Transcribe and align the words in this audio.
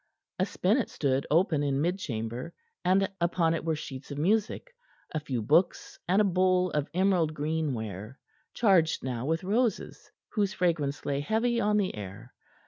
A 0.39 0.47
spinet 0.47 0.89
stood 0.89 1.27
open 1.29 1.61
in 1.61 1.79
mid 1.79 1.99
chamber, 1.99 2.55
and 2.83 3.07
upon 3.21 3.53
it 3.53 3.63
were 3.63 3.75
sheets 3.75 4.09
of 4.09 4.17
music, 4.17 4.75
a 5.13 5.19
few 5.19 5.43
books 5.43 5.99
and 6.07 6.19
a 6.19 6.25
bowl 6.25 6.71
of 6.71 6.89
emerald 6.95 7.35
green 7.35 7.75
ware, 7.75 8.17
charged 8.55 9.03
now 9.03 9.27
with 9.27 9.43
roses, 9.43 10.11
whose 10.29 10.53
fragrance 10.55 11.05
lay 11.05 11.19
heavy 11.19 11.61
on 11.61 11.77
the 11.77 11.93
air. 11.93 12.33